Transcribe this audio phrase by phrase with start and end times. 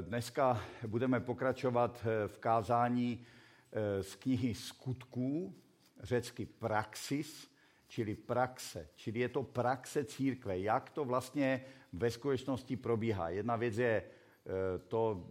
[0.00, 3.26] Dneska budeme pokračovat v kázání
[4.00, 5.54] z knihy Skutků,
[6.00, 7.50] řecky praxis,
[7.88, 8.88] čili praxe.
[8.96, 13.28] Čili je to praxe církve, jak to vlastně ve skutečnosti probíhá.
[13.28, 14.02] Jedna věc je
[14.88, 15.26] to,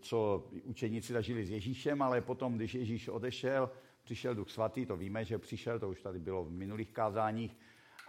[0.00, 3.70] co učeníci zažili s Ježíšem, ale potom, když Ježíš odešel,
[4.02, 7.56] přišel Duch Svatý, to víme, že přišel, to už tady bylo v minulých kázáních,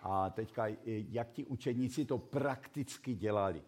[0.04, 3.62] a teďka, jak ti učeníci to prakticky dělali.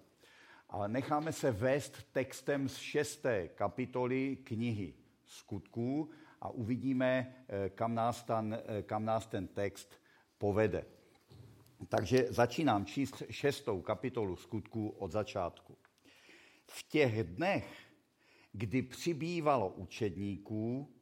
[0.74, 4.94] A necháme se vést textem z šesté kapitoly knihy
[5.26, 6.10] skutků
[6.42, 9.94] a uvidíme, eh, kam nás ten, eh, kam nás ten text
[10.38, 10.86] povede.
[11.90, 15.78] Takže začínám číst šestou kapitolu skutků od začátku.
[16.68, 17.88] V těch dnech,
[18.52, 20.94] kdy přibývalo učedníků,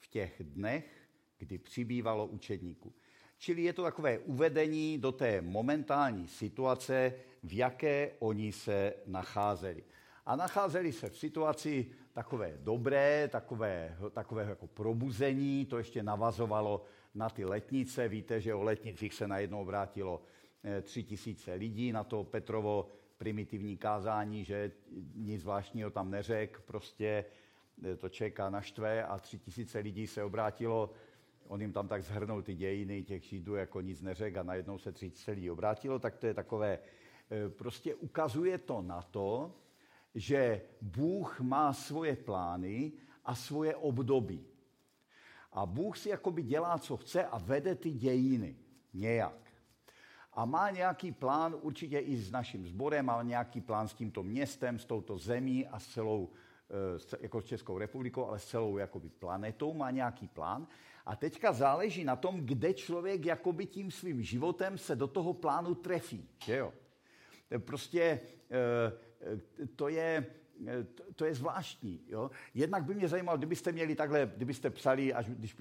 [0.00, 2.94] v těch dnech, kdy přibývalo učedníků.
[3.42, 9.84] Čili je to takové uvedení do té momentální situace, v jaké oni se nacházeli.
[10.26, 17.30] A nacházeli se v situaci takové dobré, takové, takové jako probuzení, to ještě navazovalo na
[17.30, 18.08] ty letnice.
[18.08, 20.22] Víte, že o letnicích se najednou obrátilo
[20.64, 24.70] eh, tři tisíce lidí na to Petrovo primitivní kázání, že
[25.14, 27.24] nic zvláštního tam neřek, prostě
[27.84, 30.90] eh, to čeká na štve a tři tisíce lidí se obrátilo
[31.52, 34.92] on jim tam tak zhrnul ty dějiny těch Židů, jako nic neřekl a najednou se
[34.92, 36.78] tři celý obrátilo, tak to je takové,
[37.30, 39.54] e, prostě ukazuje to na to,
[40.14, 42.92] že Bůh má svoje plány
[43.24, 44.46] a svoje období.
[45.52, 48.56] A Bůh si jakoby dělá, co chce a vede ty dějiny
[48.94, 49.52] nějak.
[50.32, 54.78] A má nějaký plán určitě i s naším sborem, má nějaký plán s tímto městem,
[54.78, 56.30] s touto zemí a s celou,
[57.20, 60.66] e, jako s Českou republikou, ale s celou jakoby planetou má nějaký plán.
[61.06, 65.74] A teďka záleží na tom, kde člověk jakoby tím svým životem se do toho plánu
[65.74, 66.28] trefí.
[66.44, 66.72] Že jo?
[67.58, 68.92] Prostě eh,
[69.60, 70.26] eh, to je,
[70.66, 72.00] eh, to je zvláštní.
[72.08, 72.30] Jo?
[72.54, 75.56] Jednak by mě zajímalo, kdybyste měli takhle, kdybyste psali, až když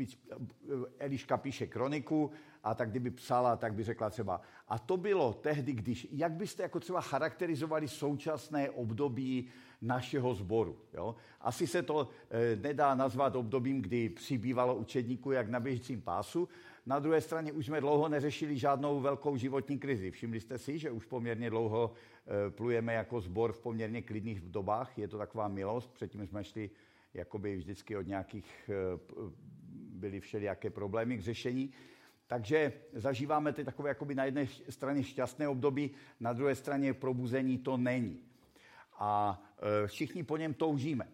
[0.99, 2.31] Eliška píše kroniku,
[2.63, 6.63] a tak kdyby psala, tak by řekla třeba, a to bylo tehdy, když, jak byste
[6.63, 9.49] jako třeba charakterizovali současné období
[9.81, 10.77] našeho sboru.
[10.93, 11.15] Jo?
[11.41, 16.49] Asi se to e, nedá nazvat obdobím, kdy přibývalo učedníků jak na běžícím pásu.
[16.85, 20.11] Na druhé straně už jsme dlouho neřešili žádnou velkou životní krizi.
[20.11, 21.93] Všimli jste si, že už poměrně dlouho
[22.47, 24.97] e, plujeme jako sbor v poměrně klidných dobách.
[24.97, 25.93] Je to taková milost.
[25.93, 26.69] Předtím jsme šli
[27.13, 28.99] jakoby vždycky od nějakých, e,
[29.73, 31.71] byly všelijaké problémy k řešení.
[32.27, 37.77] Takže zažíváme ty takové jakoby na jedné straně šťastné období, na druhé straně probuzení to
[37.77, 38.30] není
[39.01, 39.41] a
[39.83, 41.07] e, všichni po něm toužíme.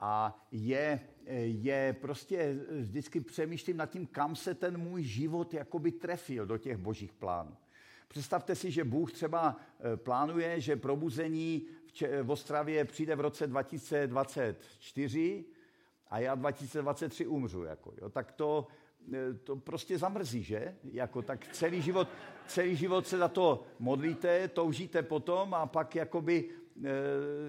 [0.00, 1.00] A je,
[1.44, 6.76] je prostě, vždycky přemýšlím nad tím, kam se ten můj život jakoby trefil do těch
[6.76, 7.56] božích plánů.
[8.08, 9.56] Představte si, že Bůh třeba
[9.96, 11.66] plánuje, že probuzení
[12.22, 15.44] v, Ostravě přijde v roce 2024
[16.08, 17.64] a já 2023 umřu.
[17.64, 18.08] Jako, jo.
[18.08, 18.66] Tak to,
[19.44, 20.76] to prostě zamrzí, že?
[20.84, 22.08] Jako, tak celý život,
[22.46, 26.67] celý život se za to modlíte, toužíte potom a pak jakoby Eh,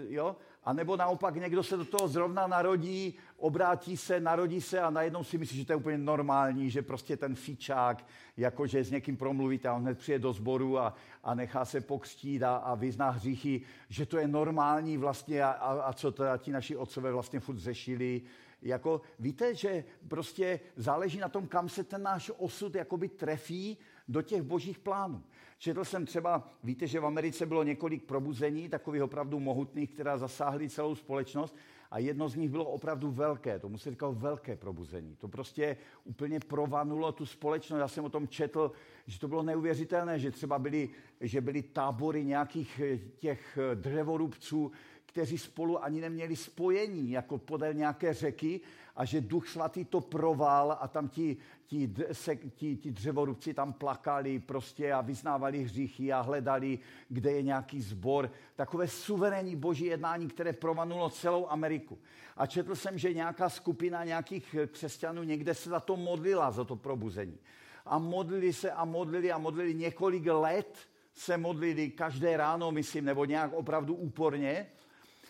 [0.08, 0.36] jo?
[0.64, 5.24] A nebo naopak někdo se do toho zrovna narodí, obrátí se, narodí se a najednou
[5.24, 8.06] si myslí, že to je úplně normální, že prostě ten fičák,
[8.38, 12.44] jakože s někým promluvíte a on hned přijde do sboru a, a nechá se pokřtít
[12.44, 16.52] a, a vyzná hříchy, že to je normální vlastně a, a, a co teda ti
[16.52, 18.22] naši otcové vlastně furt řešili.
[18.62, 24.22] Jako, víte, že prostě záleží na tom, kam se ten náš osud jakoby trefí do
[24.22, 25.24] těch božích plánů.
[25.60, 30.70] Četl jsem třeba, víte, že v Americe bylo několik probuzení, takových opravdu mohutných, která zasáhly
[30.70, 31.56] celou společnost
[31.92, 35.16] a jedno z nich bylo opravdu velké, tomu se říkalo velké probuzení.
[35.16, 37.80] To prostě úplně provanulo tu společnost.
[37.80, 38.72] Já jsem o tom četl,
[39.08, 40.90] že to bylo neuvěřitelné, že třeba byly,
[41.22, 44.72] že byly tábory nějakých eh, těch eh, dřevorubců,
[45.06, 48.62] kteří spolu ani neměli spojení, jako podél nějaké řeky,
[49.00, 51.38] a že duch svatý to proval a tam ti,
[51.68, 56.80] ti, se, ti, ti dřevorubci tam plakali prostě a vyznávali hříchy a hledali,
[57.10, 58.32] kde je nějaký zbor.
[58.56, 61.98] Takové suverénní boží jednání, které provanulo celou Ameriku.
[62.38, 66.76] A četl jsem, že nějaká skupina nějakých křesťanů někde se za to modlila, za to
[66.76, 67.38] probuzení.
[67.86, 70.78] A modlili se a modlili a modlili několik let,
[71.14, 74.68] se modlili každé ráno, myslím, nebo nějak opravdu úporně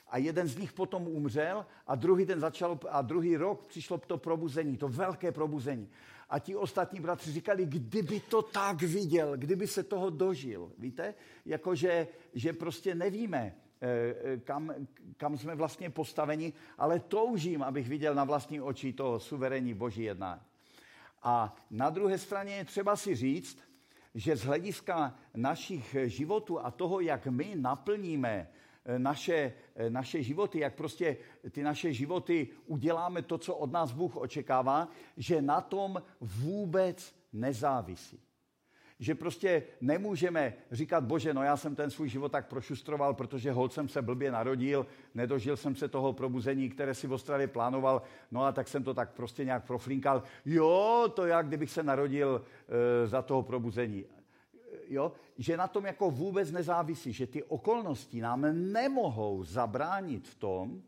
[0.10, 4.18] a jeden z nich potom umřel a druhý den začal a druhý rok přišlo to
[4.18, 5.90] probuzení, to velké probuzení.
[6.30, 10.72] A ti ostatní bratři říkali, kdyby to tak viděl, kdyby se toho dožil.
[10.78, 11.14] Víte?
[11.46, 14.74] Jakože že prostě nevíme, eh, eh, kam,
[15.18, 20.42] kam jsme vlastně postaveni, ale toužím, abych viděl na vlastní oči to suverénní boží jednání.
[21.24, 23.58] A na druhé straně je třeba si říct,
[24.16, 28.48] že z hlediska našich životů a toho, jak my naplníme
[28.98, 29.54] naše,
[29.90, 31.18] naše životy, jak prostě
[31.52, 34.88] ty naše životy uděláme to, co od nás Bůh očekává,
[35.18, 38.20] že na tom vůbec nezávisí
[39.00, 43.70] že prostě nemůžeme říkat, bože, no já jsem ten svůj život tak prošustroval, protože hol
[43.70, 44.86] jsem se blbě narodil,
[45.16, 48.94] nedožil jsem se toho probuzení, které si v Ostravě plánoval, no a tak jsem to
[48.94, 50.24] tak prostě nějak proflinkal.
[50.46, 52.42] Jo, to jak kdybych se narodil
[53.04, 54.06] e, za toho probuzení.
[54.90, 55.12] Jo?
[55.38, 60.82] Že na tom jako vůbec nezávisí, že ty okolnosti nám nemohou zabránit v tom,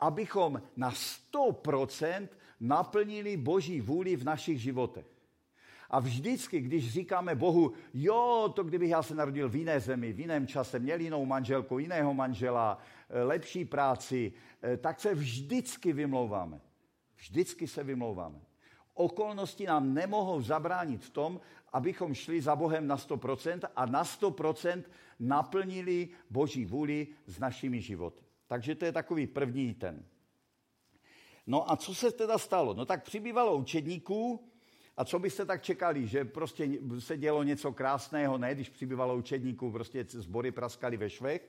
[0.00, 2.28] abychom na 100%
[2.60, 5.06] naplnili Boží vůli v našich životech.
[5.90, 10.20] A vždycky, když říkáme Bohu, jo, to kdybych já se narodil v jiné zemi, v
[10.20, 12.78] jiném čase, měl jinou manželku, jiného manžela,
[13.08, 14.32] eh, lepší práci,
[14.62, 16.60] eh, tak se vždycky vymlouváme.
[17.16, 18.40] Vždycky se vymlouváme.
[18.94, 21.40] Okolnosti nám nemohou zabránit v tom,
[21.72, 24.82] abychom šli za Bohem na 100% a na 100%
[25.20, 28.24] naplnili Boží vůli s našimi životy.
[28.46, 30.04] Takže to je takový první ten.
[31.46, 32.74] No a co se teda stalo?
[32.74, 34.50] No tak přibývalo učedníků,
[34.96, 39.70] a co byste tak čekali, že prostě se dělo něco krásného, ne, když přibývalo učedníků,
[39.70, 41.48] prostě zbory praskali ve švech.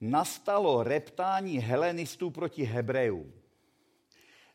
[0.00, 3.32] Nastalo reptání helenistů proti Hebrejům.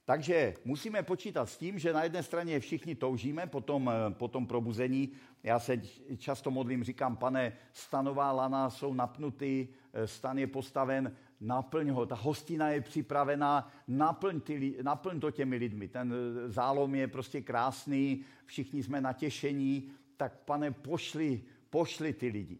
[0.07, 4.47] Takže musíme počítat s tím, že na jedné straně všichni toužíme po tom, po tom
[4.47, 5.11] probuzení.
[5.43, 5.81] Já se
[6.17, 9.67] často modlím, říkám, pane, stanová lana jsou napnutý,
[10.05, 15.87] stan je postaven, naplň ho, ta hostina je připravená, naplň, ty, naplň to těmi lidmi.
[15.87, 22.57] Ten eh, zálom je prostě krásný, všichni jsme natěšení, tak pane, pošli, pošli ty lidi.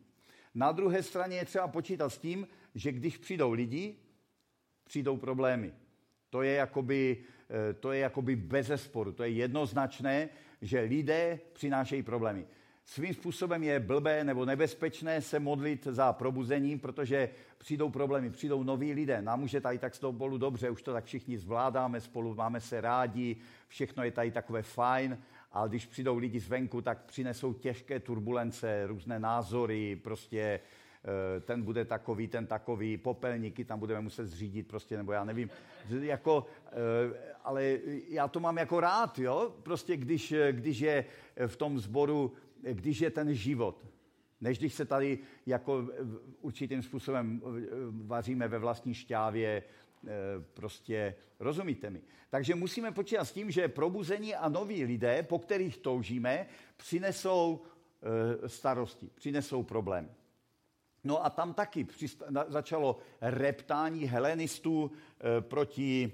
[0.56, 3.96] Na druhé straně je třeba počítat s tím, že když přijdou lidi,
[4.84, 5.74] přijdou problémy.
[6.30, 7.37] To je jakoby, eh,
[7.80, 10.30] to je jakoby bezesporu, to je jednoznačné,
[10.62, 12.46] že lidé přinášejí problémy
[12.88, 18.94] svým způsobem je blbé nebo nebezpečné se modlit za probuzení, protože přijdou problémy, přijdou noví
[18.94, 19.22] lidé.
[19.22, 22.82] Nám už je tady tak spolu dobře, už to tak všichni zvládáme spolu, máme se
[22.82, 23.36] rádi,
[23.68, 25.18] všechno je tady takové fajn,
[25.52, 30.60] ale když přijdou lidi zvenku, tak přinesou těžké turbulence, různé názory, prostě eh,
[31.42, 35.50] ten bude takový, ten takový, popelníky tam budeme muset zřídit, prostě, nebo já nevím.
[35.90, 37.78] Jako, eh, ale
[38.08, 39.56] já to mám jako rád, jo?
[39.64, 41.06] Prostě když, když je
[41.48, 43.86] v tom sboru když je ten život,
[44.42, 45.90] než když se tady jako
[46.42, 47.42] určitým způsobem
[48.06, 49.64] vaříme ve vlastní šťávě,
[50.08, 50.10] eh,
[50.54, 52.02] prostě rozumíte mi.
[52.30, 56.46] Takže musíme počítat s tím, že probuzení a noví lidé, po kterých toužíme,
[56.78, 57.62] přinesou
[58.44, 60.10] eh, starosti, přinesou problém.
[61.04, 61.88] No a tam taky
[62.48, 66.12] začalo reptání helenistů eh, proti,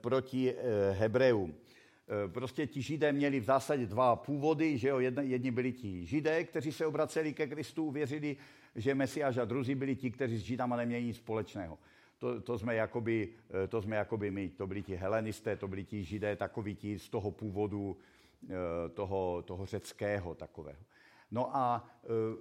[0.00, 0.54] proti
[0.92, 1.54] Hebreům.
[2.10, 6.44] Eh, prostě ti židé měli v zásadě dva původy, že jo, jedni, byli ti židé,
[6.44, 8.36] kteří se obraceli ke Kristu, věřili,
[8.74, 11.78] že Mesiáš a druzí byli ti, kteří s židama neměli nic společného.
[12.18, 13.28] To, to, jsme jakoby,
[13.68, 17.08] to jsme jakoby my, to byli ti helenisté, to byli ti židé, takoví ti z
[17.08, 17.96] toho původu,
[18.94, 20.80] toho, toho řeckého takového.
[21.30, 21.84] No a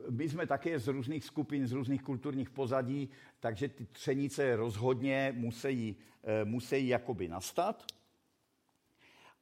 [0.10, 3.10] my jsme také z různých skupin, z různých kulturních pozadí,
[3.40, 5.96] takže ty třenice rozhodně musí,
[6.44, 7.86] musí jakoby nastat.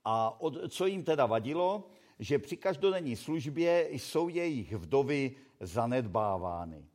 [0.06, 1.90] A od, co jim teda vadilo,
[2.20, 6.86] že při každodenní službě jsou jejich vdovy zanedbávány.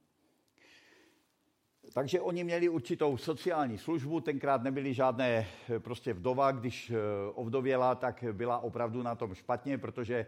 [1.95, 5.47] Takže oni měli určitou sociální službu, tenkrát nebyly žádné
[5.79, 6.97] prostě vdova, když eh,
[7.35, 10.27] ovdověla, tak byla opravdu na tom špatně, protože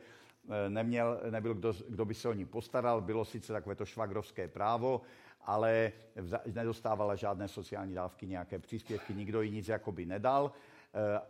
[0.49, 4.49] eh, neměl, nebyl kdo, kdo by se o ní postaral, bylo sice takové to švagrovské
[4.49, 5.01] právo,
[5.41, 5.93] ale
[6.53, 10.53] nedostávala žádné sociální dávky, nějaké příspěvky, nikdo jí nic jakoby nedal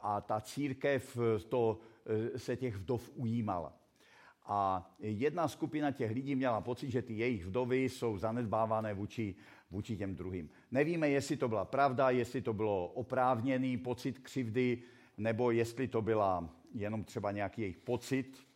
[0.01, 1.19] a ta církev
[1.49, 3.73] to, eh, se těch vdov ujímala.
[4.47, 9.35] A jedna skupina těch lidí měla pocit, že ty jejich vdovy jsou zanedbávané vůči,
[9.71, 10.51] vůči těm druhým.
[10.71, 14.83] Nevíme, jestli to byla pravda, jestli to bylo oprávněný pocit křivdy,
[15.19, 18.47] nebo jestli to byla jenom třeba nějaký jejich pocit.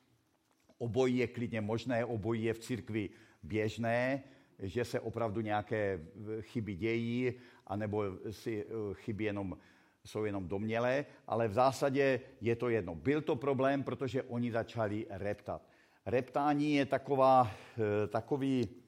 [0.78, 3.10] Obojí je klidně možné, obojí je v církvi
[3.42, 4.22] běžné,
[4.58, 6.00] že se opravdu nějaké
[6.40, 7.32] chyby dějí,
[7.66, 9.58] anebo si eh, chyby jenom
[10.04, 12.94] jsou jenom domnělé, ale v zásadě je to jedno.
[12.94, 15.62] Byl to problém, protože oni začali reptat.
[16.06, 18.87] Reptání je taková, eh, takový, eh,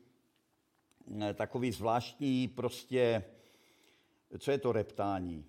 [1.35, 3.25] takový zvláštní prostě,
[4.38, 5.47] co je to reptání?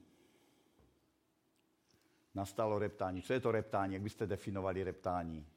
[2.35, 3.21] Nastalo reptání.
[3.21, 3.93] Co je to reptání?
[3.93, 5.47] Jak byste definovali reptání?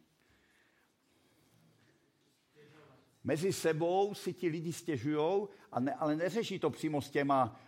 [3.25, 5.49] Mezi sebou si ti lidi stěžují,
[5.99, 7.61] ale neřeší to přímo s těma,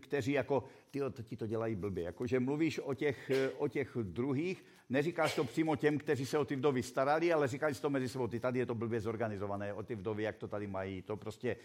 [0.00, 2.04] kteří jako, ty ti to dělají blbě.
[2.04, 6.44] Jakože mluvíš o těch, e, o těch druhých, neříkáš to přímo těm, kteří se o
[6.44, 9.82] ty vdovy starali, ale říkáš to mezi sebou, ty tady je to blbě zorganizované, o
[9.82, 11.02] ty vdovy, jak to tady mají.
[11.02, 11.56] To prostě,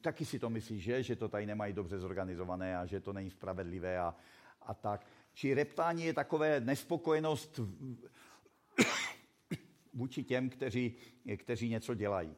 [0.00, 3.30] taky si to myslíš, že, že to tady nemají dobře zorganizované a že to není
[3.30, 4.14] spravedlivé a,
[4.62, 5.06] a tak.
[5.34, 7.60] Či reptání je takové nespokojenost
[9.94, 10.94] vůči těm, kteří,
[11.36, 12.34] kteří něco dělají.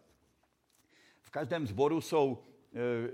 [1.21, 2.39] V každém sboru jsou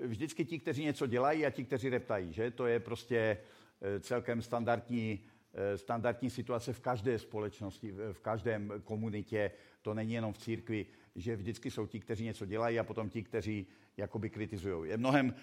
[0.02, 2.32] vždycky ti, kteří něco dělají a ti, kteří reptají.
[2.32, 2.50] Že?
[2.50, 5.20] To je prostě e, celkem standardní,
[5.54, 9.50] e, standardní situace v každé společnosti, v každém komunitě.
[9.82, 10.86] To není jenom v církvi,
[11.16, 14.90] že vždycky jsou ti, kteří něco dělají a potom ti, kteří jakoby kritizují.
[14.90, 15.34] Je mnohem,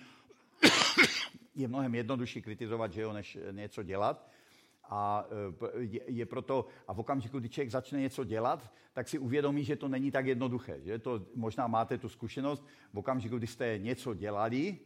[1.55, 4.31] je mnohem jednodušší kritizovat, že jo, než něco dělat.
[4.89, 5.27] A
[5.79, 9.75] e, je proto, a v okamžiku, kdy člověk začne něco dělat, tak si uvědomí, že
[9.75, 10.81] to není tak jednoduché.
[10.81, 14.77] Že to, možná máte tu zkušenost, v okamžiku, kdy jste něco dělali,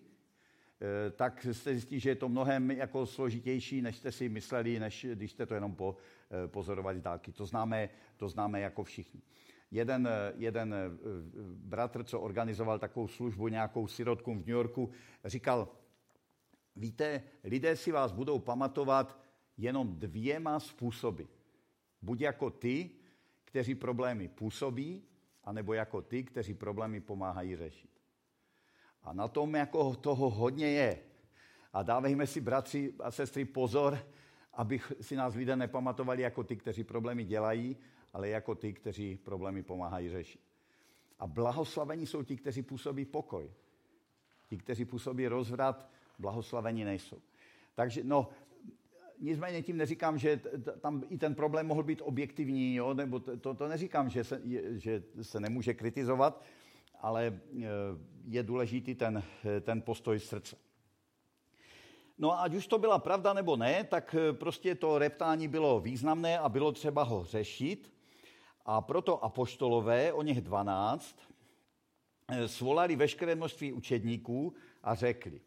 [0.82, 5.06] e, tak jste zjistí, že je to mnohem jako složitější, než jste si mysleli, než
[5.14, 5.96] když jste to jenom po,
[6.46, 7.32] e, pozorovali dálky.
[7.32, 9.22] To známe, to známe jako všichni.
[9.72, 10.76] Jeden, jeden
[11.56, 14.92] bratr, co organizoval takovou službu nějakou sirotkům v New Yorku,
[15.26, 15.68] říkal,
[16.76, 19.22] víte, lidé si vás budou pamatovat
[19.58, 21.24] jenom dvěma způsoby.
[22.02, 22.90] Buď jako ty,
[23.46, 25.04] kteří problémy působí,
[25.44, 27.90] anebo jako ty, kteří problémy pomáhají řešit.
[29.04, 31.00] A na tom jako toho hodně je.
[31.74, 34.00] A dávejme si, bratři a sestry, pozor,
[34.54, 37.78] aby si nás lidé nepamatovali jako ty, kteří problémy dělají,
[38.14, 40.42] ale jako ty, kteří problémy pomáhají řešit.
[41.20, 43.52] A blahoslavení jsou ti, kteří působí pokoj.
[44.48, 45.90] Ti, kteří působí rozvrat,
[46.20, 47.22] blahoslavení nejsou.
[47.76, 48.30] Takže no,
[49.22, 50.42] nicméně tím neříkám, že
[50.82, 52.94] tam i ten problém mohl být objektivní, jo?
[52.94, 56.44] nebo to, to neříkám, že se, že se nemůže kritizovat,
[57.00, 57.68] ale e,
[58.28, 59.24] je důležitý ten,
[59.62, 60.56] ten postoj srdce.
[62.18, 65.80] No a ať už to byla pravda nebo ne, tak e, prostě to reptání bylo
[65.80, 67.94] významné a bylo třeba ho řešit.
[68.66, 71.16] A proto apoštolové, o něch 12,
[72.28, 75.42] e, svolali veškeré množství učedníků a řekli.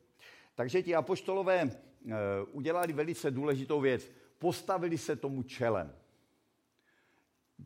[0.54, 1.71] Takže ti apoštolové
[2.52, 4.11] udělali velice důležitou věc.
[4.38, 5.94] Postavili se tomu čelem.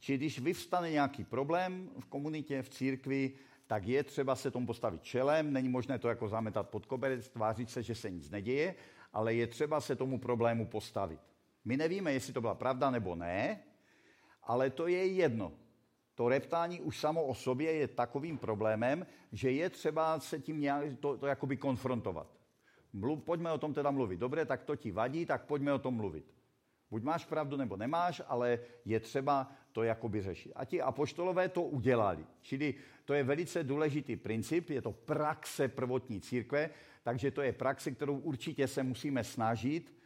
[0.00, 3.32] Či když vyvstane nějaký problém v komunitě, v církvi,
[3.66, 5.52] tak je třeba se tomu postavit čelem.
[5.52, 8.74] Není možné to jako zametat pod koberec, tvářit se, že se nic neděje,
[9.12, 11.20] ale je třeba se tomu problému postavit.
[11.64, 13.62] My nevíme, jestli to byla pravda nebo ne,
[14.42, 15.52] ale to je jedno.
[16.14, 20.84] To reptání už samo o sobě je takovým problémem, že je třeba se tím nějak
[21.00, 22.37] to, to jakoby konfrontovat.
[22.92, 24.20] Mluv, pojďme o tom teda mluvit.
[24.20, 26.24] Dobře, tak to ti vadí, tak pojďme o tom mluvit.
[26.90, 30.52] Buď máš pravdu, nebo nemáš, ale je třeba to jakoby řešit.
[30.56, 32.26] A ti apoštolové to udělali.
[32.40, 36.70] Čili to je velice důležitý princip, je to praxe prvotní církve,
[37.02, 39.96] takže to je praxe, kterou určitě se musíme snažit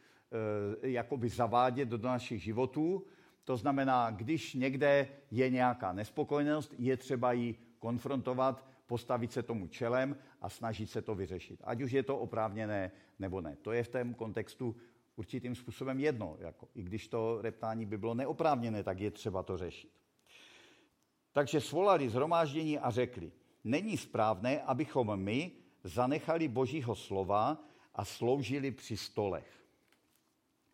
[0.83, 3.07] e, jakoby zavádět do našich životů.
[3.45, 10.17] To znamená, když někde je nějaká nespokojenost, je třeba ji konfrontovat, postavit se tomu čelem
[10.41, 11.61] a snažit se to vyřešit.
[11.65, 13.57] Ať už je to oprávněné nebo ne.
[13.63, 14.77] To je v tom kontextu
[15.17, 16.37] určitým způsobem jedno.
[16.39, 19.91] Jako, I když to reptání by bylo neoprávněné, tak je třeba to řešit.
[21.33, 23.33] Takže svolali zhromáždění a řekli,
[23.65, 25.53] není správné, abychom my
[25.85, 29.65] zanechali Božího slova a sloužili při stolech.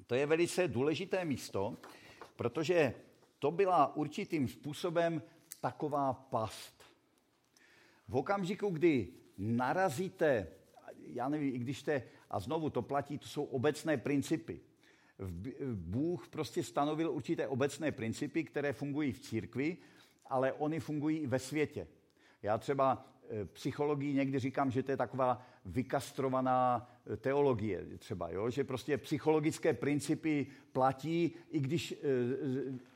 [0.07, 1.77] To je velice důležité místo,
[2.37, 2.95] protože
[3.39, 5.23] to byla určitým způsobem
[5.61, 6.78] taková past.
[8.09, 10.47] V okamžiku, kdy narazíte,
[11.07, 14.61] já nevím, i když jste, a znovu to platí, to jsou obecné principy.
[15.75, 19.77] Bůh prostě stanovil určité obecné principy, které fungují v církvi,
[20.27, 21.87] ale oni fungují i ve světě.
[22.43, 28.51] Já třeba e, psychologii někdy říkám, že to je taková vykastrovaná e, teologie třeba, jo?
[28.51, 31.97] že prostě psychologické principy platí, i když, e,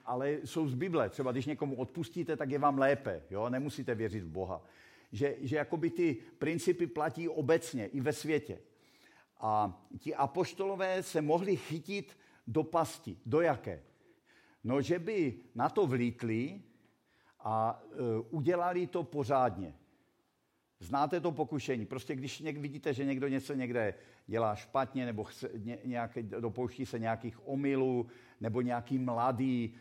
[0.05, 1.09] ale jsou z Bible.
[1.09, 3.49] Třeba když někomu odpustíte, tak je vám lépe, jo?
[3.49, 4.63] nemusíte věřit v Boha
[5.13, 8.59] že, že jakoby ty principy platí obecně i ve světě.
[9.41, 13.17] A ti apoštolové se mohli chytit do pasti.
[13.27, 13.83] Do jaké?
[14.65, 16.63] No, že by na to vlítli
[17.41, 17.97] a e,
[18.31, 19.75] udělali to pořádně.
[20.81, 21.87] Znáte to pokušení.
[21.87, 23.95] Prostě když něk, vidíte, že někdo něco někde
[24.27, 28.07] dělá špatně, nebo chce, ně, nějaké, dopouští se nějakých omylů,
[28.41, 29.75] nebo nějaký mladý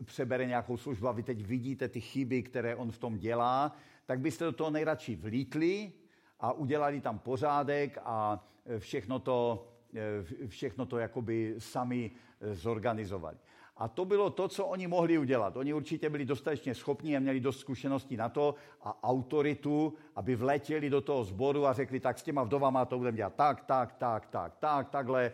[0.00, 3.76] e, přebere nějakou službu a vy teď vidíte ty chyby, které on v tom dělá,
[4.08, 5.92] tak byste do toho nejradši vlítli
[6.40, 12.10] a udělali tam pořádek a e, všechno to, e, všechno to jakoby sami
[12.40, 13.36] e, zorganizovali.
[13.76, 15.56] A to bylo to, co oni mohli udělat.
[15.56, 20.90] Oni určitě byli dostatečně schopní a měli dost zkušeností na to a autoritu, aby vletěli
[20.90, 24.26] do toho sboru a řekli, tak s těma vdovama to budeme dělat tak, tak, tak,
[24.26, 25.32] tak, tak, takhle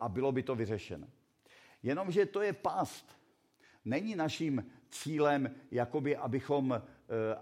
[0.00, 1.06] a bylo by to vyřešené.
[1.82, 3.16] Jenomže to je past.
[3.84, 6.82] Není naším cílem, jakoby, abychom,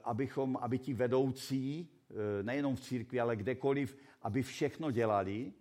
[0.04, 5.52] abychom, aby ti vedoucí, eh, nejenom v církvi, ale kdekoliv, aby všechno dělali,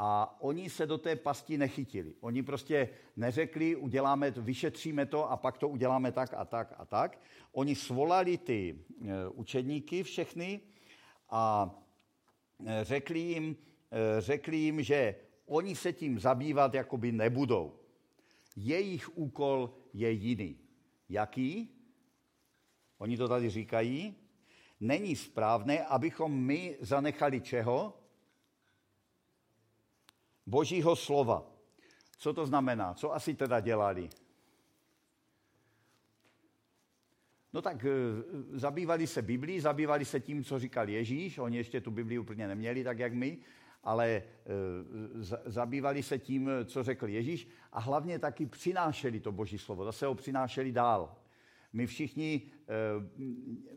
[0.00, 2.14] a oni se do té pasti nechytili.
[2.20, 7.18] Oni prostě neřekli, uděláme vyšetříme to a pak to uděláme tak a tak a tak.
[7.52, 10.60] Oni svolali ty eh, učedníky všechny
[11.30, 11.70] a
[12.82, 13.56] řekli jim,
[14.18, 15.14] řekli jim, že
[15.46, 17.78] oni se tím zabývat jakoby nebudou.
[18.56, 20.58] Jejich úkol je jiný.
[21.08, 21.77] Jaký?
[22.98, 24.16] Oni to tady říkají.
[24.80, 27.98] Není správné, abychom my zanechali čeho?
[30.46, 31.46] Božího slova.
[32.18, 32.94] Co to znamená?
[32.94, 34.08] Co asi teda dělali?
[37.52, 37.88] No tak e,
[38.50, 41.38] zabývali se Biblí, zabývali se tím, co říkal Ježíš.
[41.38, 43.38] Oni ještě tu Biblii úplně neměli, tak jak my
[43.84, 44.22] ale e,
[45.46, 50.14] zabývali se tím, co řekl Ježíš a hlavně taky přinášeli to boží slovo, zase ho
[50.14, 51.16] přinášeli dál.
[51.78, 52.74] My všichni, e,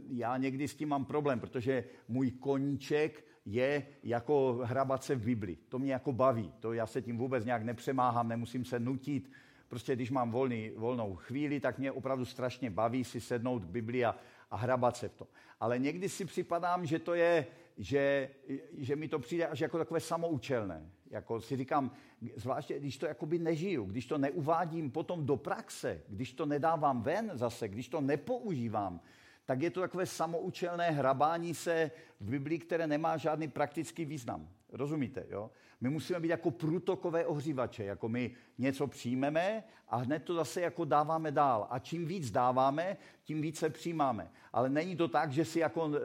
[0.10, 5.58] já někdy s tím mám problém, protože můj koníček je jako hrabat se v Bibli.
[5.70, 6.54] To mě jako baví.
[6.60, 9.32] To já se tím vůbec nějak nepřemáhám, nemusím se nutit.
[9.68, 14.06] Prostě když mám volný, volnou chvíli, tak mě opravdu strašně baví si sednout k Bibli
[14.06, 14.16] a,
[14.52, 15.28] a hrabat se v tom.
[15.60, 18.30] Ale někdy si připadám, že to je, že,
[18.78, 20.90] že mi to přijde až jako takové samoučelné.
[21.12, 21.92] Jako si říkám,
[22.36, 27.32] zvláště když to jakoby nežiju, když to neuvádím potom do praxe, když to nedávám ven
[27.34, 29.02] zase, když to nepoužívám,
[29.46, 34.50] tak je to takové samoučelné hrabání se v Biblii, které nemá žádný praktický význam.
[34.72, 35.52] Rozumíte, jo?
[35.82, 40.86] My musíme být jako průtokové ohřívače, jako my něco přijmeme a hned to zase jako
[40.86, 41.68] dáváme dál.
[41.70, 44.32] A čím víc dáváme, tím více přijímáme.
[44.54, 46.00] Ale není to tak, že si jako e,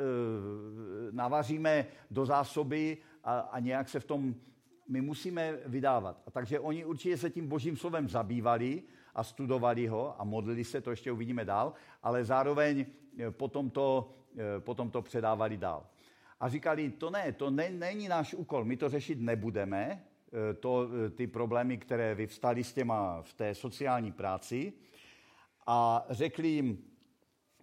[1.11, 4.35] navaříme do zásoby a, a nějak se v tom
[4.89, 6.23] my musíme vydávat.
[6.27, 8.83] A takže oni určitě se tím božím slovem zabývali
[9.15, 12.87] a studovali ho a modlili se, to ještě uvidíme dál, ale zároveň
[13.19, 14.15] e, potom to,
[14.57, 15.87] e, potom to předávali dál.
[16.41, 20.05] A říkali, to ne, to ne, není náš úkol, my to řešit nebudeme,
[20.51, 24.73] e, to, ty problémy, které vyvstaly s těma v té sociální práci.
[25.67, 26.79] A řekli jim,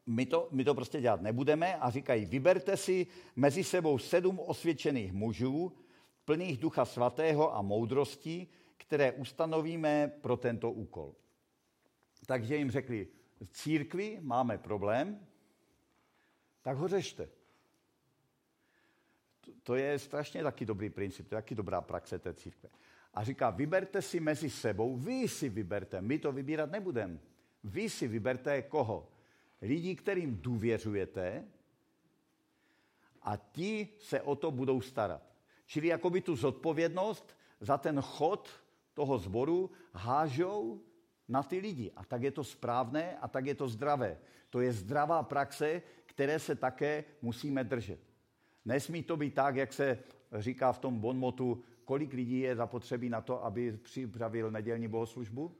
[0.05, 5.13] my to, my to prostě dělat nebudeme a říkají, vyberte si mezi sebou sedm osvědčených
[5.13, 5.71] mužů,
[6.25, 11.15] plných ducha svatého a moudrosti, které ustanovíme pro tento úkol.
[12.25, 13.07] Takže jim řekli,
[13.43, 15.27] v církvi máme problém,
[16.61, 17.29] tak ho řešte
[19.63, 22.69] to je strašně taky dobrý princip, to je taky dobrá praxe té církve.
[23.13, 27.19] A říká, vyberte si mezi sebou, vy si vyberte, my to vybírat nebudeme.
[27.63, 29.09] Vy si vyberte koho?
[29.61, 31.47] Lidi, kterým důvěřujete
[33.21, 35.32] a ti se o to budou starat.
[35.65, 38.49] Čili jakoby tu zodpovědnost za ten chod
[38.93, 40.81] toho sboru hážou
[41.27, 41.91] na ty lidi.
[41.95, 44.17] A tak je to správné a tak je to zdravé.
[44.49, 47.99] To je zdravá praxe, které se také musíme držet.
[48.65, 49.99] Nesmí to být tak, jak se
[50.33, 55.55] říká v tom bonmotu, kolik lidí je zapotřebí na to, aby připravil nedělní bohoslužbu?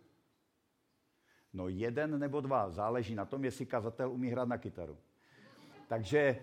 [1.54, 4.98] No jeden nebo dva, záleží na tom, jestli kazatel umí hrát na kytaru.
[5.88, 6.42] Takže eh,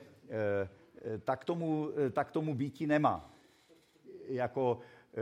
[1.02, 3.34] eh, tak tomu, eh, tak tomu býti nemá.
[4.30, 4.78] Jako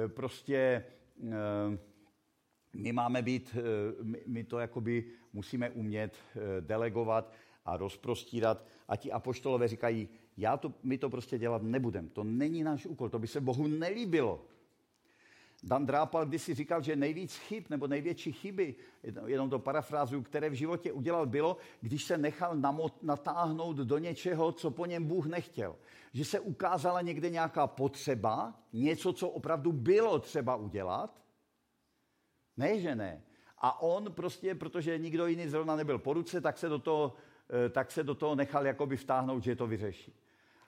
[0.06, 0.84] prostě
[2.72, 3.56] my máme být,
[4.26, 6.16] my to jakoby musíme umět
[6.60, 7.32] delegovat
[7.64, 8.64] a rozprostírat.
[8.88, 12.08] A ti apoštolové říkají, já to, my to prostě dělat nebudem.
[12.08, 14.44] To není náš úkol, to by se Bohu nelíbilo.
[15.62, 18.74] Dan Drápal když si říkal, že nejvíc chyb nebo největší chyby,
[19.26, 24.52] jenom to parafrázu, které v životě udělal, bylo, když se nechal namot, natáhnout do něčeho,
[24.52, 25.76] co po něm Bůh nechtěl.
[26.12, 31.22] Že se ukázala někde nějaká potřeba, něco, co opravdu bylo třeba udělat.
[32.56, 33.22] Ne, že ne.
[33.58, 37.14] A on prostě, protože nikdo jiný zrovna nebyl po ruce, tak se do toho,
[37.66, 40.14] eh, tak se do toho nechal jakoby vtáhnout, že to vyřeší.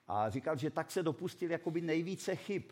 [0.08, 2.62] A říkal, že tak se dopustil jakoby nejvíce chyb.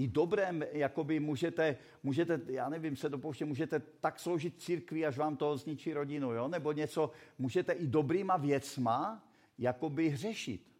[0.00, 5.36] I dobrém, jakoby můžete, můžete, já nevím, se dopouštět, můžete tak sloužit církvi, až vám
[5.36, 6.48] to zničí rodinu, jo?
[6.48, 9.24] nebo něco, můžete i dobrýma věcma
[9.58, 10.72] jakoby hřešit.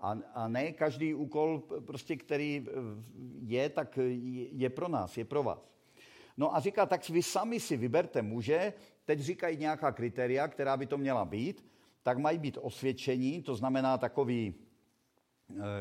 [0.00, 2.66] A, a ne každý úkol, prostě, který
[3.40, 3.98] je, tak
[4.52, 5.72] je pro nás, je pro vás.
[6.36, 8.72] No a říká, tak vy sami si vyberte muže,
[9.04, 11.66] teď říkají nějaká kritéria, která by to měla být,
[12.02, 14.54] tak mají být osvědčení, to znamená takový,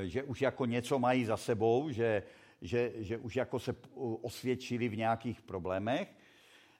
[0.03, 2.23] že už jako něco mají za sebou, že,
[2.61, 3.75] že, že už jako se
[4.21, 6.15] osvědčili v nějakých problémech.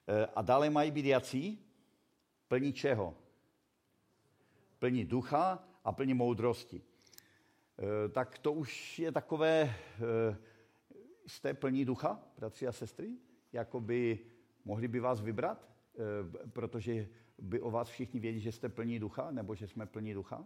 [0.08, 1.66] Eh, a dále mají být jací?
[2.48, 3.14] Plní čeho?
[4.78, 6.82] Plní ducha a plní moudrosti.
[6.82, 9.74] Eh, tak to už je takové,
[11.26, 13.10] jste plní ducha, bratři a sestry?
[13.52, 14.18] Jakoby
[14.64, 15.68] mohli by vás vybrat,
[16.52, 20.44] protože by o vás všichni věděli, že jste plní ducha, nebo že jsme plní ducha?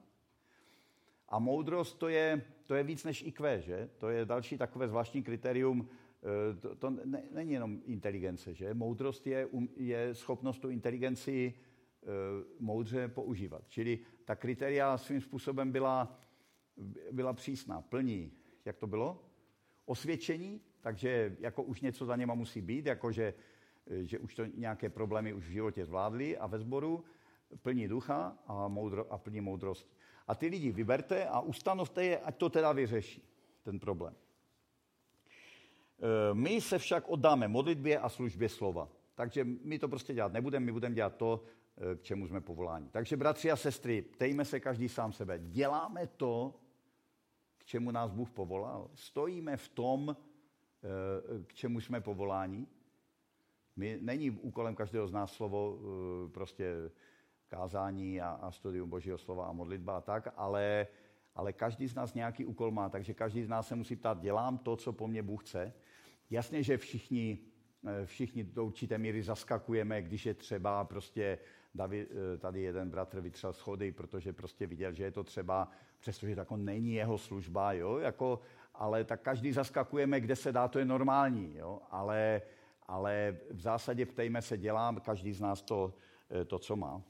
[1.31, 3.91] A moudrost to je, to je víc než IQ, že?
[3.99, 5.89] To je další takové zvláštní kritérium.
[6.23, 8.75] Eh, to, to ne, není jenom inteligence, že?
[8.75, 11.55] Moudrost je, um, je schopnost tu inteligenci
[12.03, 12.09] uh,
[12.61, 13.63] moudře používat.
[13.69, 16.21] Čili ta kritéria svým způsobem byla,
[17.13, 17.81] byla přísná.
[17.81, 18.33] Plní,
[18.65, 19.25] jak to bylo?
[19.85, 23.35] Osvědčení, takže jako už něco za něma musí být, jako že,
[24.03, 27.05] že už to nějaké problémy už v životě zvládli a ve sboru
[27.63, 30.00] plní ducha a, moudro, a plní moudrost.
[30.31, 33.23] A ty lidi vyberte a ustanovte je, ať to teda vyřeší,
[33.63, 34.15] ten problém.
[34.15, 34.17] E,
[36.35, 38.89] my se však oddáme modlitbě a službě slova.
[39.15, 41.43] Takže my to prostě dělat nebudeme, my budeme dělat to,
[41.93, 42.89] e, k čemu jsme povoláni.
[42.91, 45.39] Takže bratři a sestry, ptejme se každý sám sebe.
[45.43, 46.55] Děláme to,
[47.59, 48.91] k čemu nás Bůh povolal?
[48.95, 50.17] Stojíme v tom, e,
[51.45, 52.67] k čemu jsme povoláni?
[53.77, 55.79] My, není úkolem každého z nás slovo
[56.33, 56.91] prostě
[57.51, 60.87] kázání a, a studium Božího slova a modlitba a tak, ale,
[61.35, 64.59] ale každý z nás nějaký úkol má, takže každý z nás se musí ptát, dělám
[64.59, 65.73] to, co po mně Bůh chce.
[66.31, 67.39] Jasně, že všichni,
[67.87, 71.39] eh, všichni do určité míry zaskakujeme, když je třeba prostě
[71.75, 75.69] David, eh, tady jeden bratr vytřel schody, protože prostě viděl, že je to třeba,
[76.01, 78.41] přestože to jako není jeho služba, jo, jako,
[78.75, 82.43] ale tak každý zaskakujeme, kde se dá, to je normální, jo, ale,
[82.87, 85.95] ale v zásadě ptejme se, dělám každý z nás to,
[86.31, 87.03] eh, to co má.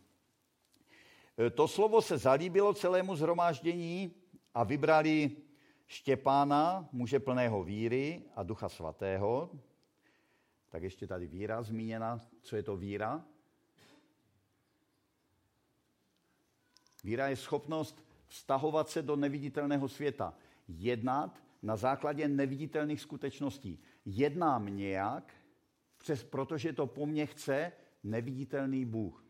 [1.39, 4.15] E, to slovo se zalíbilo celému zhromáždění
[4.55, 5.37] a vybrali
[5.91, 9.51] Štěpána, muže plného víry a ducha svatého.
[10.69, 12.21] Tak ještě tady víra zmíněna.
[12.43, 13.25] Co je to víra?
[17.05, 20.35] Víra je schopnost vztahovat se do neviditelného světa,
[20.69, 23.79] jednat na základě neviditelných skutečností.
[24.05, 25.35] Jednám nějak,
[25.99, 27.73] přes, protože to po mně chce
[28.05, 29.25] neviditelný Bůh.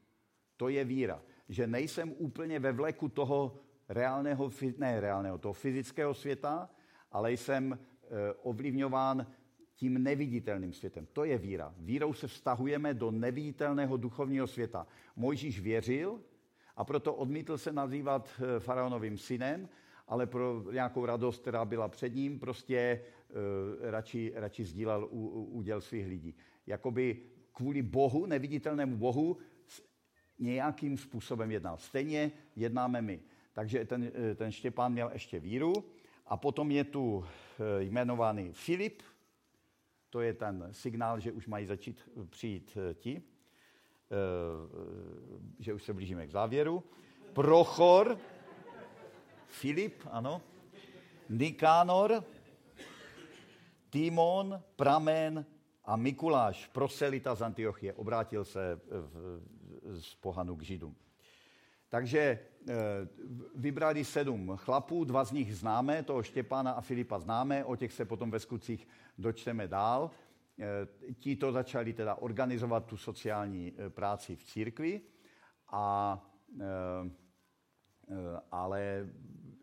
[0.57, 3.59] To je víra že nejsem úplně ve vleku toho
[3.89, 6.71] reálného, ne reálného, toho fyzického světa,
[7.13, 8.09] ale jsem eh,
[8.43, 9.27] ovlivňován
[9.75, 11.07] tím neviditelným světem.
[11.13, 11.75] To je víra.
[11.79, 14.87] Vírou se vztahujeme do neviditelného duchovního světa.
[15.17, 16.21] Mojžíš věřil
[16.77, 19.69] a proto odmítl se nazývat eh, faraonovým synem,
[20.09, 25.09] ale pro nějakou radost, která byla před ním, prostě uh, radši, radši sdílel
[25.51, 26.35] úděl svých lidí.
[26.67, 29.37] Jakoby kvůli Bohu, neviditelnému Bohu,
[30.41, 31.77] nějakým způsobem jednal.
[31.79, 33.21] Stejně jednáme my.
[33.53, 35.73] Takže ten, eh, ten Štěpán měl ještě víru.
[36.27, 39.03] A potom je tu eh, jmenovaný Filip,
[40.11, 43.23] to je ten signál, že už mají začít eh, přijít ti,
[45.59, 46.83] že už se blížíme k závěru.
[47.33, 48.19] Prochor,
[49.47, 50.43] Filip, ano,
[51.29, 52.25] Nikánor,
[53.91, 55.47] Timon, Pramen
[55.85, 58.81] a Mikuláš, proselita z Antiochie, obrátil se
[59.91, 60.97] z pohanu k Židům.
[61.89, 62.75] Takže eh,
[63.55, 68.05] vybrali sedm chlapů, dva z nich známe, toho Štěpána a Filipa známe, o těch se
[68.05, 70.11] potom ve skutcích dočteme dál.
[70.59, 75.01] Eh, ti to začali teda organizovat tu sociální eh, práci v církvi,
[75.73, 76.19] a,
[78.51, 79.09] ale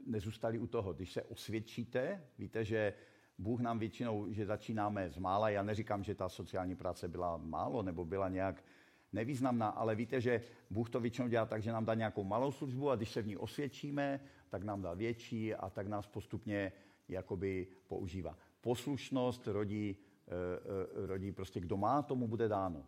[0.05, 0.93] nezůstali u toho.
[0.93, 2.93] Když se osvědčíte, víte, že
[3.37, 7.83] Bůh nám většinou, že začínáme z mála, já neříkám, že ta sociální práce byla málo
[7.83, 8.63] nebo byla nějak
[9.17, 12.89] nevýznamná, ale víte, že Bůh to většinou dělá tak, že nám dá nějakou malou službu
[12.89, 16.71] a když se v ní osvědčíme, tak nám dá větší a tak nás postupně
[17.08, 18.38] jakoby používá.
[18.62, 22.86] Poslušnost rodí, uh, rodí prostě, kdo má, tomu bude dáno.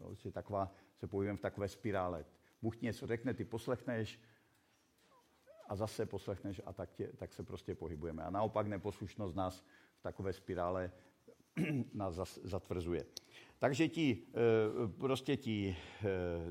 [0.00, 2.24] Jo, je taková, se pohybujeme v takové spirále.
[2.62, 4.20] Bůh ti něco řekne, ty poslechneš
[5.68, 8.22] a zase poslechneš a tak, tě, tak se prostě pohybujeme.
[8.22, 9.64] A naopak neposlušnost nás
[9.98, 10.90] v takové spirále
[11.94, 13.04] nás zatvrzuje.
[13.58, 16.06] Takže ti, eh, prostě ti eh,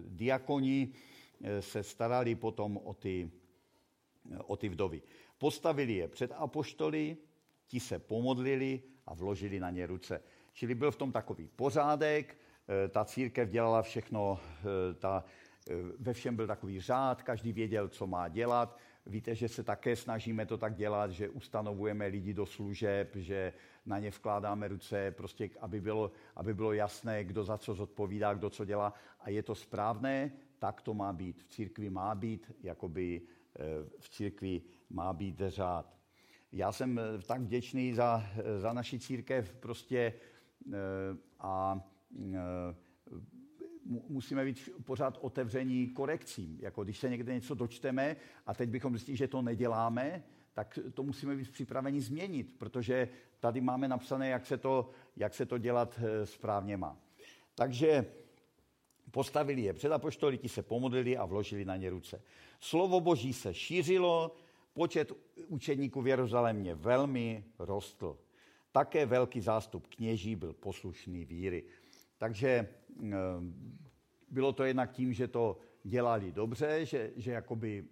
[0.07, 0.93] diakoni
[1.41, 3.31] eh, se starali potom o ty,
[4.45, 5.01] o ty vdovy.
[5.37, 7.17] Postavili je před apoštoly,
[7.67, 10.23] ti se pomodlili a vložili na ně ruce.
[10.53, 12.37] Čili byl v tom takový pořádek,
[12.89, 14.39] ta církev dělala všechno,
[14.99, 15.23] ta,
[15.99, 18.77] ve všem byl takový řád, každý věděl, co má dělat.
[19.05, 23.53] Víte, že se také snažíme to tak dělat, že ustanovujeme lidi do služeb, že
[23.85, 28.49] na ně vkládáme ruce, prostě aby bylo, aby bylo jasné, kdo za co zodpovídá, kdo
[28.49, 28.93] co dělá.
[29.19, 31.43] A je to správné, tak to má být.
[31.43, 33.63] V církvi má být, jakoby eh,
[33.99, 35.97] v církvi má být řád.
[36.51, 38.23] Já jsem tak vděčný za,
[38.57, 40.13] za naši církev prostě
[41.39, 41.81] a
[44.09, 46.57] musíme být pořád otevření korekcím.
[46.61, 50.23] Jako když se někde něco dočteme a teď bychom zjistili, že to neděláme,
[50.53, 55.45] tak to musíme být připraveni změnit, protože tady máme napsané, jak se to, jak se
[55.45, 56.97] to dělat eh, správně má.
[57.55, 58.05] Takže
[59.11, 62.21] postavili je před apoštoly, ti se pomodlili a vložili na ně ruce.
[62.59, 64.35] Slovo Boží se šířilo,
[64.73, 65.11] počet
[65.47, 68.17] učeníků v Jeruzalémě velmi rostl.
[68.71, 71.63] Také velký zástup kněží byl poslušný víry.
[72.17, 73.13] Takže eh,
[74.29, 77.85] bylo to jednak tím, že to dělali dobře, že, že jakoby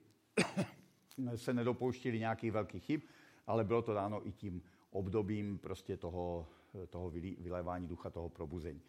[1.35, 3.01] se nedopouštili nějakých velkých chyb,
[3.47, 6.47] ale bylo to dáno i tím obdobím prostě toho,
[6.89, 7.09] toho
[7.39, 8.81] vylévání ducha, toho probuzení.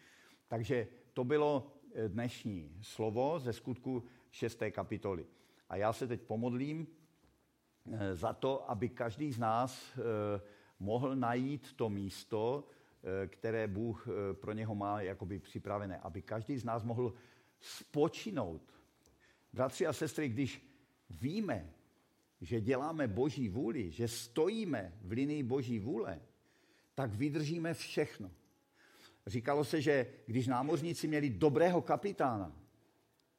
[0.47, 4.63] Takže to bylo eh, dnešní slovo ze skutku 6.
[4.71, 5.25] kapitoly.
[5.69, 6.87] A já se teď pomodlím
[7.91, 9.99] eh, za to, aby každý z nás
[10.79, 12.76] mohl najít to místo, Eh,
[13.27, 17.13] které Bůh eh, pro něho má jakoby připravené, aby každý z nás mohl
[17.59, 18.73] spočinout.
[19.53, 20.67] Bratři a sestry, když
[21.09, 21.73] víme,
[22.41, 26.21] že děláme Boží vůli, že stojíme v linii Boží vůle,
[26.95, 28.31] tak vydržíme všechno.
[29.27, 32.55] Říkalo se, že když námořníci měli dobrého kapitána,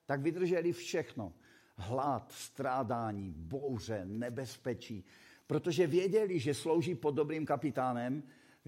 [0.07, 1.33] tak vydrželi všechno.
[1.77, 5.05] Hlad, strádání, bouře, nebezpečí,
[5.47, 8.23] protože věděli, že slouží pod dobrým kapitánem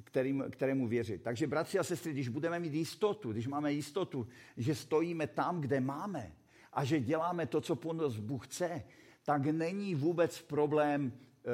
[0.05, 1.23] kterým, kterému věřit.
[1.23, 5.81] Takže bratři a sestry, když budeme mít jistotu, když máme jistotu, že stojíme tam, kde
[5.81, 6.33] máme
[6.73, 8.85] a že děláme to, co po nás Bůh chce,
[9.25, 11.51] tak není vůbec problém, e,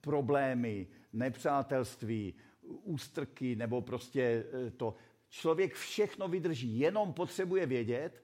[0.00, 4.94] problémy, nepřátelství, ústrky nebo prostě e, to.
[5.28, 8.22] Člověk všechno vydrží, jenom potřebuje vědět,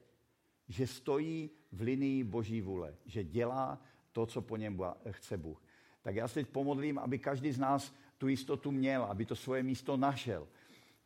[0.67, 4.79] že stojí v linii Boží vůle, že dělá to, co po něm
[5.11, 5.63] chce Bůh.
[6.01, 9.63] Tak já se teď pomodlím, aby každý z nás tu jistotu měl, aby to svoje
[9.63, 10.47] místo našel,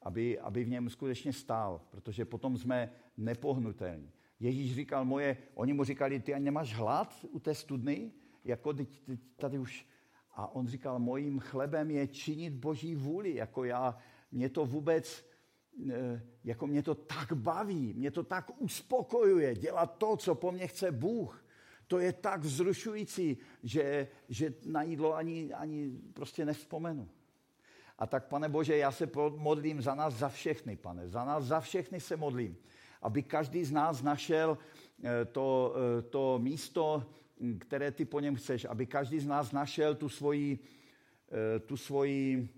[0.02, 4.12] aby, aby v něm skutečně stál, protože potom jsme nepohnutelní.
[4.39, 8.12] Ježíš říkal moje, oni mu říkali, ty ani nemáš hlad u té studny?
[8.45, 8.74] Jako
[9.36, 9.86] tady už...
[10.34, 13.97] A on říkal, mojím chlebem je činit boží vůli, jako já,
[14.32, 15.26] mě to vůbec,
[15.91, 20.67] eh, jako mě to tak baví, mě to tak uspokojuje, dělat to, co po mně
[20.67, 21.45] chce Bůh
[21.91, 27.10] to je tak vzrušující, že, že na jídlo ani, ani prostě nevzpomenu.
[27.99, 31.10] A tak, pane Bože, já se modlím za nás, za všechny, pane.
[31.10, 32.58] Za nás, za všechny se modlím.
[33.01, 34.58] Aby každý z nás našel
[35.04, 37.04] eh, to, eh, to místo,
[37.60, 38.65] které ty po něm chceš.
[38.65, 40.60] Aby každý z nás našel tu svoji,
[41.27, 42.49] eh, tu svoji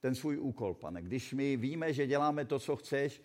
[0.00, 1.02] ten svůj úkol, pane.
[1.02, 3.22] Když my víme, že děláme to, co chceš,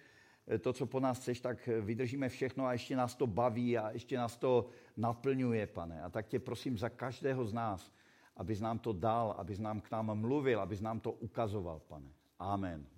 [0.60, 3.92] to, co po nás chceš, tak eh, vydržíme všechno a ještě nás to baví a
[3.92, 6.02] ještě nás to naplňuje, pane.
[6.02, 7.92] A tak tě prosím za každého z nás,
[8.38, 12.12] abys nám to dal, abys nám k nám mluvil, abys nám to ukazoval, pane.
[12.40, 12.91] Amen.